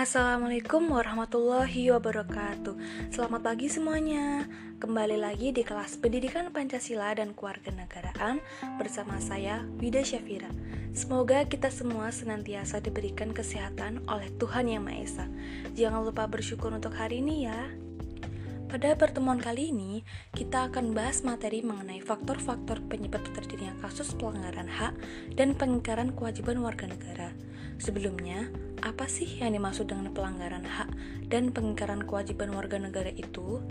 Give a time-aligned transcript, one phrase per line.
[0.00, 2.72] Assalamualaikum warahmatullahi wabarakatuh.
[3.12, 4.48] Selamat pagi semuanya.
[4.80, 8.40] Kembali lagi di kelas Pendidikan Pancasila dan Kewarganegaraan
[8.80, 10.48] Bersama saya, Wida Syafira.
[10.96, 15.26] Semoga kita semua senantiasa diberikan kesehatan oleh Tuhan Yang Maha Esa.
[15.76, 17.60] Jangan lupa bersyukur untuk hari ini ya.
[18.72, 20.00] Pada pertemuan kali ini,
[20.32, 24.96] kita akan bahas materi mengenai faktor-faktor penyebab terjadinya kasus pelanggaran hak
[25.36, 27.36] dan pengingkaran kewajiban warga negara.
[27.80, 28.52] Sebelumnya,
[28.84, 30.92] apa sih yang dimaksud dengan pelanggaran hak
[31.32, 33.64] dan pengingkaran kewajiban warga negara itu?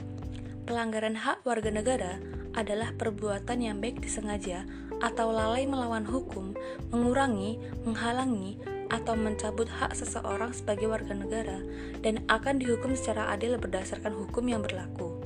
[0.65, 2.17] Pelanggaran hak warga negara
[2.57, 4.65] adalah perbuatan yang baik disengaja
[5.05, 6.57] atau lalai melawan hukum,
[6.89, 8.57] mengurangi, menghalangi,
[8.89, 11.61] atau mencabut hak seseorang sebagai warga negara
[12.01, 15.18] dan akan dihukum secara adil berdasarkan hukum yang berlaku.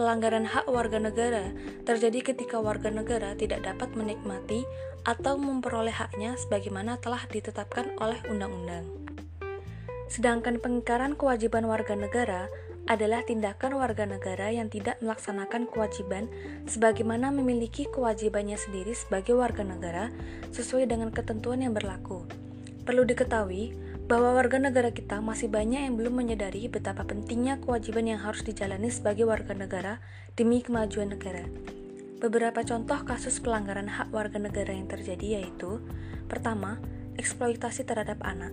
[0.00, 1.52] Pelanggaran hak warga negara
[1.84, 4.64] terjadi ketika warga negara tidak dapat menikmati
[5.04, 8.88] atau memperoleh haknya sebagaimana telah ditetapkan oleh undang-undang.
[10.08, 12.48] Sedangkan pengingkaran kewajiban warga negara
[12.88, 16.32] adalah tindakan warga negara yang tidak melaksanakan kewajiban
[16.64, 20.08] sebagaimana memiliki kewajibannya sendiri sebagai warga negara
[20.56, 22.24] sesuai dengan ketentuan yang berlaku.
[22.88, 23.76] Perlu diketahui
[24.10, 28.90] bahwa warga negara kita masih banyak yang belum menyadari betapa pentingnya kewajiban yang harus dijalani
[28.90, 30.02] sebagai warga negara
[30.34, 31.46] demi kemajuan negara.
[32.18, 35.78] Beberapa contoh kasus pelanggaran hak warga negara yang terjadi yaitu
[36.26, 36.82] Pertama,
[37.22, 38.50] eksploitasi terhadap anak.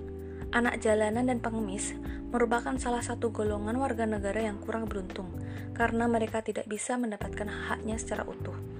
[0.54, 1.98] Anak jalanan dan pengemis
[2.30, 5.34] merupakan salah satu golongan warga negara yang kurang beruntung
[5.74, 8.77] karena mereka tidak bisa mendapatkan haknya secara utuh.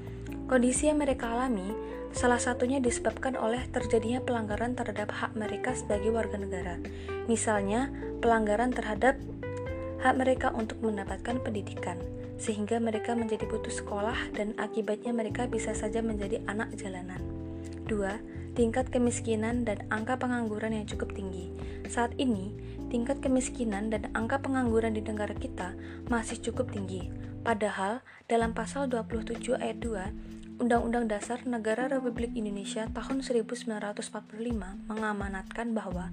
[0.48, 1.76] Kondisi yang mereka alami
[2.16, 6.80] salah satunya disebabkan oleh terjadinya pelanggaran terhadap hak mereka sebagai warga negara.
[7.28, 7.92] Misalnya,
[8.24, 9.20] pelanggaran terhadap
[10.00, 12.00] hak mereka untuk mendapatkan pendidikan,
[12.40, 17.20] sehingga mereka menjadi putus sekolah dan akibatnya mereka bisa saja menjadi anak jalanan.
[17.92, 18.56] 2.
[18.56, 21.52] Tingkat kemiskinan dan angka pengangguran yang cukup tinggi.
[21.92, 22.56] Saat ini,
[22.88, 25.76] tingkat kemiskinan dan angka pengangguran di negara kita
[26.08, 27.12] masih cukup tinggi.
[27.46, 34.10] Padahal, dalam pasal 27 ayat 2, Undang-Undang Dasar Negara Republik Indonesia tahun 1945
[34.90, 36.10] mengamanatkan bahwa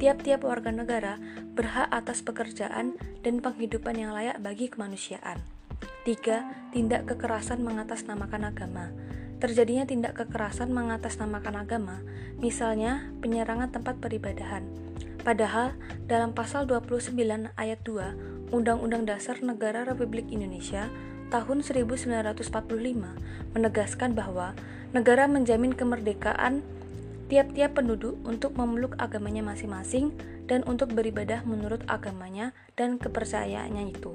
[0.00, 1.20] tiap-tiap warga negara
[1.52, 5.44] berhak atas pekerjaan dan penghidupan yang layak bagi kemanusiaan.
[6.08, 6.72] 3.
[6.72, 8.88] Tindak kekerasan mengatasnamakan agama.
[9.44, 12.00] Terjadinya tindak kekerasan mengatasnamakan agama,
[12.40, 14.64] misalnya penyerangan tempat peribadahan.
[15.20, 15.76] Padahal
[16.08, 17.12] dalam pasal 29
[17.60, 20.88] ayat 2 Undang-Undang Dasar Negara Republik Indonesia
[21.32, 22.36] tahun 1945
[23.56, 24.52] menegaskan bahwa
[24.92, 26.60] negara menjamin kemerdekaan
[27.32, 30.12] tiap-tiap penduduk untuk memeluk agamanya masing-masing
[30.44, 34.12] dan untuk beribadah menurut agamanya dan kepercayaannya itu.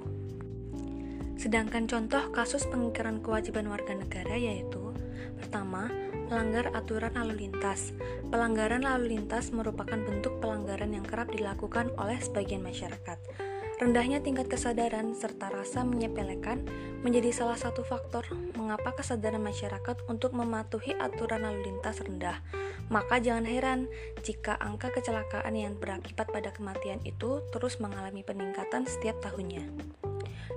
[1.41, 4.93] Sedangkan contoh kasus pengingkaran kewajiban warga negara yaitu
[5.37, 5.87] Pertama,
[6.27, 7.93] melanggar aturan lalu lintas.
[8.33, 13.46] Pelanggaran lalu lintas merupakan bentuk pelanggaran yang kerap dilakukan oleh sebagian masyarakat.
[13.77, 16.65] Rendahnya tingkat kesadaran serta rasa menyepelekan
[17.05, 18.25] menjadi salah satu faktor
[18.57, 22.41] mengapa kesadaran masyarakat untuk mematuhi aturan lalu lintas rendah.
[22.89, 23.85] Maka jangan heran
[24.25, 29.69] jika angka kecelakaan yang berakibat pada kematian itu terus mengalami peningkatan setiap tahunnya.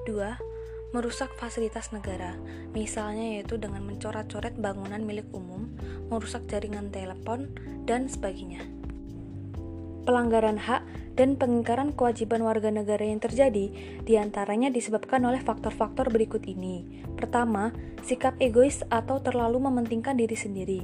[0.08, 0.96] 2.
[0.96, 2.40] Merusak fasilitas negara,
[2.72, 5.68] misalnya yaitu dengan mencoret-coret bangunan milik umum,
[6.08, 7.52] merusak jaringan telepon,
[7.84, 8.79] dan sebagainya.
[10.08, 10.82] Pelanggaran hak
[11.18, 13.68] dan pengingkaran kewajiban warga negara yang terjadi
[14.00, 17.04] di antaranya disebabkan oleh faktor-faktor berikut ini.
[17.18, 20.80] Pertama, sikap egois atau terlalu mementingkan diri sendiri.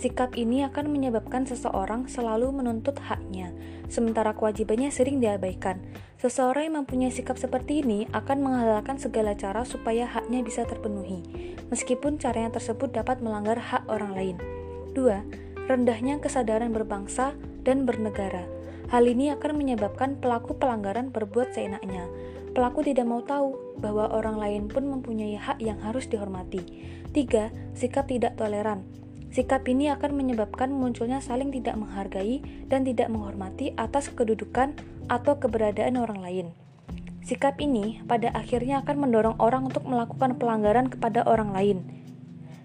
[0.00, 3.52] Sikap ini akan menyebabkan seseorang selalu menuntut haknya,
[3.92, 5.76] sementara kewajibannya sering diabaikan.
[6.16, 12.16] Seseorang yang mempunyai sikap seperti ini akan menghalalkan segala cara supaya haknya bisa terpenuhi, meskipun
[12.16, 14.36] caranya tersebut dapat melanggar hak orang lain.
[14.96, 15.49] 2.
[15.66, 18.46] Rendahnya kesadaran berbangsa dan bernegara.
[18.90, 22.10] Hal ini akan menyebabkan pelaku pelanggaran berbuat seenaknya.
[22.50, 26.62] Pelaku tidak mau tahu bahwa orang lain pun mempunyai hak yang harus dihormati.
[27.14, 27.78] 3.
[27.78, 28.82] Sikap tidak toleran.
[29.30, 34.74] Sikap ini akan menyebabkan munculnya saling tidak menghargai dan tidak menghormati atas kedudukan
[35.06, 36.46] atau keberadaan orang lain.
[37.22, 41.78] Sikap ini pada akhirnya akan mendorong orang untuk melakukan pelanggaran kepada orang lain.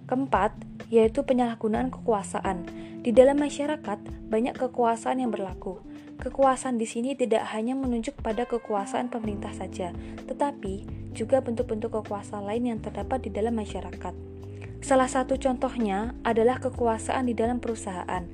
[0.09, 0.57] Keempat,
[0.90, 2.66] yaitu penyalahgunaan kekuasaan.
[3.02, 5.82] Di dalam masyarakat, banyak kekuasaan yang berlaku.
[6.16, 9.92] Kekuasaan di sini tidak hanya menunjuk pada kekuasaan pemerintah saja,
[10.26, 14.16] tetapi juga bentuk-bentuk kekuasaan lain yang terdapat di dalam masyarakat.
[14.80, 18.26] Salah satu contohnya adalah kekuasaan di dalam perusahaan.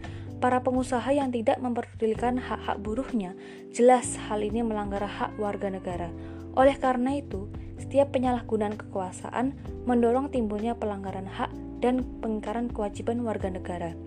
[0.42, 3.38] Para pengusaha yang tidak memperdulikan hak-hak buruhnya,
[3.69, 6.09] jelas hal ini melanggar hak warga negara.
[6.57, 9.53] Oleh karena itu, setiap penyalahgunaan kekuasaan
[9.86, 13.97] mendorong timbulnya pelanggaran hak dan pengingkaran kewajiban warga negara.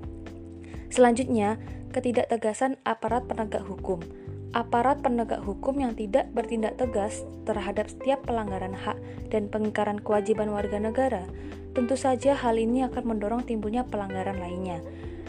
[0.89, 1.59] Selanjutnya,
[1.91, 4.01] ketidaktegasan aparat penegak hukum.
[4.55, 8.95] aparat penegak hukum yang tidak bertindak tegas terhadap setiap pelanggaran hak
[9.27, 11.27] dan pengingkaran kewajiban warga negara,
[11.75, 14.79] tentu saja hal ini akan mendorong timbulnya pelanggaran lainnya.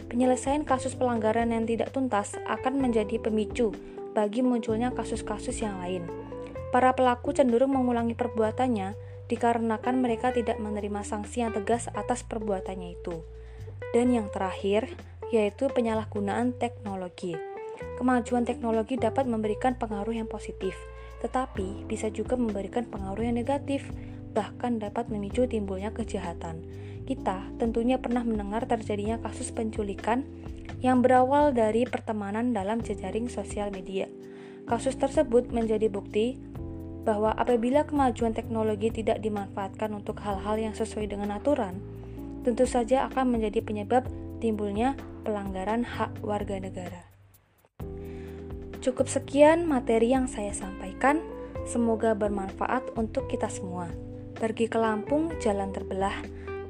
[0.06, 3.74] Penyelesaian kasus pelanggaran yang tidak tuntas akan menjadi pemicu
[4.14, 6.06] bagi munculnya kasus-kasus yang lain.
[6.70, 8.94] Para pelaku cenderung mengulangi perbuatannya
[9.26, 13.22] dikarenakan mereka tidak menerima sanksi yang tegas atas perbuatannya itu.
[13.94, 14.90] Dan yang terakhir,
[15.34, 17.34] yaitu penyalahgunaan teknologi.
[17.98, 20.76] Kemajuan teknologi dapat memberikan pengaruh yang positif,
[21.20, 23.88] tetapi bisa juga memberikan pengaruh yang negatif,
[24.36, 26.60] bahkan dapat memicu timbulnya kejahatan.
[27.06, 30.26] Kita tentunya pernah mendengar terjadinya kasus penculikan
[30.84, 34.10] yang berawal dari pertemanan dalam jejaring sosial media.
[34.66, 36.36] Kasus tersebut menjadi bukti
[37.06, 41.78] bahwa apabila kemajuan teknologi tidak dimanfaatkan untuk hal-hal yang sesuai dengan aturan,
[42.42, 44.10] tentu saja akan menjadi penyebab
[44.42, 47.06] timbulnya pelanggaran hak warga negara.
[48.82, 51.22] Cukup sekian materi yang saya sampaikan.
[51.66, 53.90] Semoga bermanfaat untuk kita semua.
[54.38, 56.14] Pergi ke Lampung, jalan terbelah,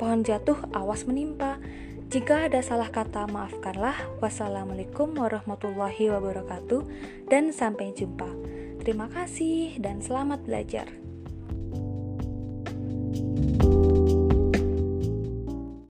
[0.01, 1.61] pohon jatuh, awas menimpa.
[2.09, 3.93] Jika ada salah kata, maafkanlah.
[4.25, 6.81] Wassalamualaikum warahmatullahi wabarakatuh,
[7.29, 8.56] dan sampai jumpa.
[8.87, 10.87] Terima kasih dan selamat belajar.